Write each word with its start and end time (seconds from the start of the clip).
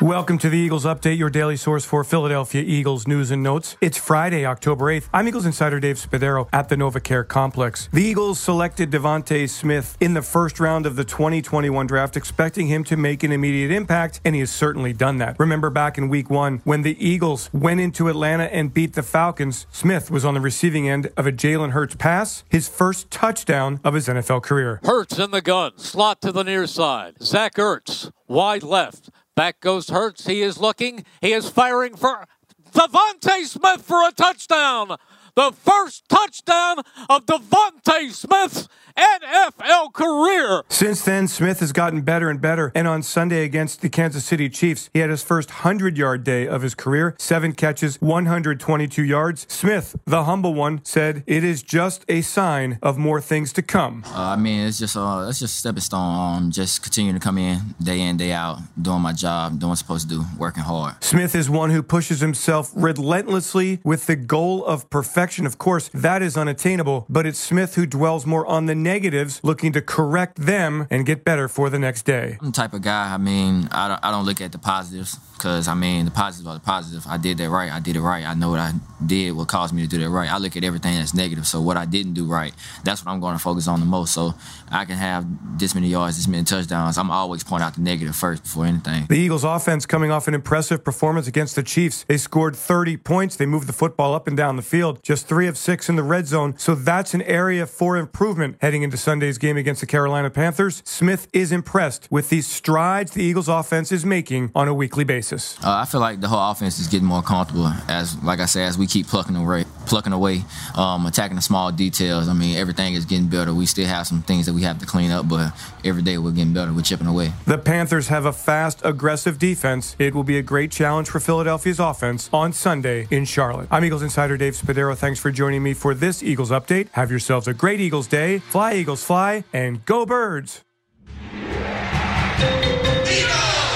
Welcome 0.00 0.38
to 0.38 0.48
the 0.48 0.56
Eagles 0.56 0.84
Update, 0.84 1.18
your 1.18 1.28
daily 1.28 1.56
source 1.56 1.84
for 1.84 2.04
Philadelphia 2.04 2.62
Eagles 2.62 3.08
news 3.08 3.32
and 3.32 3.42
notes. 3.42 3.76
It's 3.80 3.98
Friday, 3.98 4.46
October 4.46 4.84
8th. 4.84 5.08
I'm 5.12 5.26
Eagles 5.26 5.44
insider 5.44 5.80
Dave 5.80 5.96
Spadaro 5.96 6.48
at 6.52 6.68
the 6.68 6.76
NovaCare 6.76 7.26
Complex. 7.26 7.88
The 7.92 8.04
Eagles 8.04 8.38
selected 8.38 8.92
DeVonta 8.92 9.50
Smith 9.50 9.96
in 9.98 10.14
the 10.14 10.22
first 10.22 10.60
round 10.60 10.86
of 10.86 10.94
the 10.94 11.02
2021 11.02 11.88
draft, 11.88 12.16
expecting 12.16 12.68
him 12.68 12.84
to 12.84 12.96
make 12.96 13.24
an 13.24 13.32
immediate 13.32 13.72
impact, 13.72 14.20
and 14.24 14.36
he 14.36 14.40
has 14.40 14.52
certainly 14.52 14.92
done 14.92 15.18
that. 15.18 15.34
Remember 15.36 15.68
back 15.68 15.98
in 15.98 16.08
week 16.08 16.30
one 16.30 16.60
when 16.62 16.82
the 16.82 16.96
Eagles 17.04 17.50
went 17.52 17.80
into 17.80 18.06
Atlanta 18.06 18.44
and 18.44 18.72
beat 18.72 18.92
the 18.92 19.02
Falcons, 19.02 19.66
Smith 19.72 20.12
was 20.12 20.24
on 20.24 20.34
the 20.34 20.40
receiving 20.40 20.88
end 20.88 21.10
of 21.16 21.26
a 21.26 21.32
Jalen 21.32 21.72
Hurts 21.72 21.96
pass, 21.96 22.44
his 22.48 22.68
first 22.68 23.10
touchdown 23.10 23.80
of 23.82 23.94
his 23.94 24.06
NFL 24.06 24.44
career. 24.44 24.78
Hurts 24.84 25.18
in 25.18 25.32
the 25.32 25.42
gun, 25.42 25.76
slot 25.76 26.20
to 26.20 26.30
the 26.30 26.44
near 26.44 26.68
side. 26.68 27.16
Zach 27.20 27.54
Ertz, 27.54 28.12
wide 28.28 28.62
left. 28.62 29.10
Back 29.38 29.60
goes 29.60 29.90
Hurts. 29.90 30.26
He 30.26 30.42
is 30.42 30.58
looking. 30.58 31.04
He 31.20 31.32
is 31.32 31.48
firing 31.48 31.94
for 31.94 32.26
DeVonta 32.72 33.44
Smith 33.44 33.82
for 33.82 34.04
a 34.04 34.10
touchdown. 34.10 34.96
The 35.36 35.52
first 35.52 36.08
touchdown 36.08 36.78
of 37.08 37.24
DeVonta 37.24 38.10
Smith's 38.10 38.66
NFL 38.98 39.92
career. 39.92 40.62
Since 40.68 41.04
then, 41.04 41.28
Smith 41.28 41.60
has 41.60 41.72
gotten 41.72 42.02
better 42.02 42.28
and 42.28 42.40
better. 42.40 42.72
And 42.74 42.88
on 42.88 43.02
Sunday 43.02 43.44
against 43.44 43.80
the 43.80 43.88
Kansas 43.88 44.24
City 44.24 44.48
Chiefs, 44.48 44.90
he 44.92 45.00
had 45.00 45.10
his 45.10 45.22
first 45.22 45.50
100 45.50 45.96
yard 45.96 46.24
day 46.24 46.46
of 46.46 46.62
his 46.62 46.74
career 46.74 47.14
seven 47.18 47.52
catches, 47.52 48.00
122 48.00 49.04
yards. 49.04 49.46
Smith, 49.48 49.96
the 50.04 50.24
humble 50.24 50.54
one, 50.54 50.80
said 50.84 51.22
it 51.26 51.44
is 51.44 51.62
just 51.62 52.04
a 52.08 52.20
sign 52.22 52.78
of 52.82 52.98
more 52.98 53.20
things 53.20 53.52
to 53.52 53.62
come. 53.62 54.02
Uh, 54.06 54.30
I 54.30 54.36
mean, 54.36 54.66
it's 54.66 54.78
just 54.78 54.96
uh, 54.96 55.26
it's 55.28 55.38
just 55.38 55.54
a 55.54 55.58
stepping 55.58 55.80
stone. 55.80 55.98
Um, 56.18 56.50
just 56.50 56.82
continuing 56.82 57.14
to 57.14 57.20
come 57.20 57.38
in 57.38 57.60
day 57.82 58.00
in, 58.00 58.16
day 58.16 58.32
out, 58.32 58.58
doing 58.80 59.00
my 59.00 59.12
job, 59.12 59.58
doing 59.58 59.68
what 59.68 59.72
I'm 59.72 59.76
supposed 59.76 60.08
to 60.08 60.16
do, 60.16 60.24
working 60.38 60.62
hard. 60.62 61.02
Smith 61.04 61.34
is 61.34 61.48
one 61.48 61.70
who 61.70 61.82
pushes 61.82 62.20
himself 62.20 62.72
relentlessly 62.74 63.80
with 63.84 64.06
the 64.06 64.16
goal 64.16 64.64
of 64.64 64.88
perfection. 64.90 65.46
Of 65.46 65.58
course, 65.58 65.90
that 65.94 66.22
is 66.22 66.36
unattainable, 66.36 67.06
but 67.08 67.26
it's 67.26 67.38
Smith 67.38 67.74
who 67.74 67.86
dwells 67.86 68.26
more 68.26 68.46
on 68.46 68.66
the 68.66 68.74
negatives, 68.88 69.40
looking 69.42 69.72
to 69.72 69.82
correct 69.82 70.36
them 70.36 70.86
and 70.90 71.04
get 71.04 71.22
better 71.22 71.46
for 71.46 71.68
the 71.68 71.78
next 71.78 72.02
day. 72.06 72.38
I'm 72.40 72.46
the 72.46 72.52
type 72.52 72.72
of 72.72 72.80
guy, 72.80 73.12
I 73.12 73.18
mean, 73.18 73.68
I 73.70 73.88
don't, 73.88 74.04
I 74.04 74.10
don't 74.10 74.24
look 74.24 74.40
at 74.40 74.52
the 74.52 74.58
positives 74.58 75.16
because, 75.34 75.68
I 75.68 75.74
mean, 75.74 76.04
the 76.04 76.10
positives 76.10 76.48
are 76.48 76.54
the 76.54 76.60
positive. 76.60 77.06
I 77.06 77.16
did 77.16 77.38
that 77.38 77.50
right. 77.50 77.70
I 77.70 77.80
did 77.80 77.96
it 77.96 78.00
right. 78.00 78.24
I 78.26 78.34
know 78.34 78.50
what 78.50 78.58
I 78.58 78.72
did, 79.04 79.32
what 79.32 79.48
caused 79.48 79.72
me 79.74 79.82
to 79.82 79.88
do 79.88 79.98
that 79.98 80.10
right. 80.10 80.30
I 80.30 80.38
look 80.38 80.56
at 80.56 80.64
everything 80.64 80.96
that's 80.96 81.14
negative. 81.14 81.46
So, 81.46 81.60
what 81.60 81.76
I 81.76 81.84
didn't 81.84 82.14
do 82.14 82.26
right, 82.26 82.52
that's 82.82 83.04
what 83.04 83.12
I'm 83.12 83.20
going 83.20 83.36
to 83.36 83.42
focus 83.42 83.68
on 83.68 83.80
the 83.80 83.86
most. 83.86 84.14
So, 84.14 84.34
I 84.70 84.84
can 84.84 84.96
have 84.96 85.24
this 85.58 85.74
many 85.74 85.88
yards, 85.88 86.16
this 86.16 86.26
many 86.26 86.44
touchdowns. 86.44 86.98
I'm 86.98 87.10
always 87.10 87.44
pointing 87.44 87.66
out 87.66 87.74
the 87.74 87.82
negative 87.82 88.16
first 88.16 88.42
before 88.42 88.66
anything. 88.66 89.06
The 89.06 89.18
Eagles' 89.18 89.44
offense 89.44 89.86
coming 89.86 90.10
off 90.10 90.28
an 90.28 90.34
impressive 90.34 90.82
performance 90.82 91.28
against 91.28 91.54
the 91.56 91.62
Chiefs. 91.62 92.04
They 92.08 92.16
scored 92.16 92.56
30 92.56 92.96
points. 92.96 93.36
They 93.36 93.46
moved 93.46 93.68
the 93.68 93.72
football 93.72 94.14
up 94.14 94.26
and 94.26 94.36
down 94.36 94.56
the 94.56 94.62
field, 94.62 95.02
just 95.02 95.28
three 95.28 95.46
of 95.46 95.56
six 95.56 95.88
in 95.88 95.96
the 95.96 96.02
red 96.02 96.26
zone. 96.26 96.56
So, 96.58 96.74
that's 96.74 97.14
an 97.14 97.22
area 97.22 97.66
for 97.66 97.96
improvement 97.96 98.56
heading 98.60 98.77
heading 98.78 98.84
into 98.84 98.96
Sunday's 98.96 99.38
game 99.38 99.56
against 99.56 99.80
the 99.80 99.86
Carolina 99.88 100.30
Panthers, 100.30 100.84
Smith 100.84 101.26
is 101.32 101.50
impressed 101.50 102.06
with 102.12 102.28
these 102.28 102.46
strides 102.46 103.10
the 103.10 103.24
Eagles 103.24 103.48
offense 103.48 103.90
is 103.90 104.04
making 104.04 104.52
on 104.54 104.68
a 104.68 104.74
weekly 104.74 105.02
basis. 105.02 105.58
Uh, 105.64 105.78
I 105.82 105.84
feel 105.84 106.00
like 106.00 106.20
the 106.20 106.28
whole 106.28 106.52
offense 106.52 106.78
is 106.78 106.86
getting 106.86 107.08
more 107.08 107.22
comfortable 107.22 107.66
as, 107.88 108.16
like 108.22 108.38
I 108.38 108.44
said, 108.44 108.68
as 108.68 108.78
we 108.78 108.86
keep 108.86 109.08
plucking 109.08 109.34
away, 109.34 109.64
plucking 109.86 110.12
away, 110.12 110.44
um, 110.76 111.06
attacking 111.06 111.34
the 111.34 111.42
small 111.42 111.72
details. 111.72 112.28
I 112.28 112.34
mean, 112.34 112.56
everything 112.56 112.94
is 112.94 113.04
getting 113.04 113.26
better. 113.26 113.52
We 113.52 113.66
still 113.66 113.86
have 113.88 114.06
some 114.06 114.22
things 114.22 114.46
that 114.46 114.52
we 114.52 114.62
have 114.62 114.78
to 114.78 114.86
clean 114.86 115.10
up, 115.10 115.28
but 115.28 115.52
every 115.84 116.02
day 116.02 116.18
we're 116.18 116.30
getting 116.30 116.52
better. 116.52 116.72
We're 116.72 116.82
chipping 116.82 117.08
away. 117.08 117.32
The 117.46 117.58
Panthers 117.58 118.06
have 118.08 118.26
a 118.26 118.32
fast, 118.32 118.80
aggressive 118.84 119.40
defense. 119.40 119.96
It 119.98 120.14
will 120.14 120.22
be 120.22 120.38
a 120.38 120.42
great 120.42 120.70
challenge 120.70 121.08
for 121.08 121.18
Philadelphia's 121.18 121.80
offense 121.80 122.30
on 122.32 122.52
Sunday 122.52 123.08
in 123.10 123.24
Charlotte. 123.24 123.66
I'm 123.72 123.84
Eagles 123.84 124.02
insider 124.02 124.36
Dave 124.36 124.54
Spadaro. 124.54 124.96
Thanks 124.96 125.18
for 125.18 125.32
joining 125.32 125.64
me 125.64 125.74
for 125.74 125.94
this 125.94 126.22
Eagles 126.22 126.50
update. 126.50 126.88
Have 126.92 127.10
yourselves 127.10 127.48
a 127.48 127.54
great 127.54 127.80
Eagles 127.80 128.06
day. 128.06 128.38
Fly 128.38 128.57
Fly, 128.58 128.74
Eagles, 128.74 129.04
fly, 129.04 129.44
and 129.52 129.84
go 129.84 130.04
birds! 130.04 130.64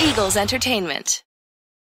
Eagles 0.02 0.36
Entertainment. 0.36 1.22